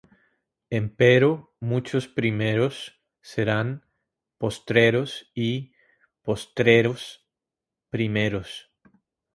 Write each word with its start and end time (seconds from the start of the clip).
Empero 0.79 1.53
muchos 1.59 2.07
primeros 2.07 2.99
serán 3.21 3.85
postreros, 4.39 5.29
y 5.35 5.75
postreros 6.23 7.29
primeros. 7.91 8.71